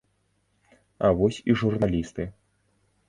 А 1.07 1.11
вось 1.19 1.39
і 1.53 1.59
журналісты. 1.63 2.27